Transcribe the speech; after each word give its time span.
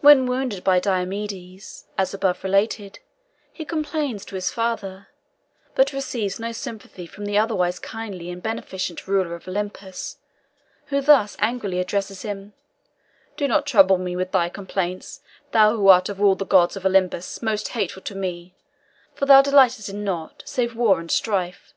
When 0.00 0.26
wounded 0.26 0.64
by 0.64 0.80
Diomedes, 0.80 1.86
as 1.96 2.12
above 2.12 2.42
related, 2.42 2.98
he 3.52 3.64
complains 3.64 4.24
to 4.24 4.34
his 4.34 4.50
father, 4.50 5.06
but 5.76 5.92
receives 5.92 6.40
no 6.40 6.50
sympathy 6.50 7.06
from 7.06 7.26
the 7.26 7.38
otherwise 7.38 7.78
kindly 7.78 8.28
and 8.28 8.42
beneficent 8.42 9.06
ruler 9.06 9.36
of 9.36 9.46
Olympus, 9.46 10.16
who 10.86 11.00
thus 11.00 11.36
angrily 11.38 11.78
addresses 11.78 12.22
him: 12.22 12.54
"Do 13.36 13.46
not 13.46 13.64
trouble 13.64 13.98
me 13.98 14.16
with 14.16 14.32
thy 14.32 14.48
complaints, 14.48 15.20
thou 15.52 15.76
who 15.76 15.86
art 15.86 16.08
of 16.08 16.20
all 16.20 16.34
the 16.34 16.44
gods 16.44 16.74
of 16.76 16.84
Olympus 16.84 17.40
most 17.40 17.68
hateful 17.68 18.02
to 18.02 18.16
me, 18.16 18.56
for 19.14 19.26
thou 19.26 19.42
delightest 19.42 19.88
in 19.88 20.02
nought 20.02 20.42
save 20.44 20.74
war 20.74 20.98
and 20.98 21.08
strife. 21.08 21.72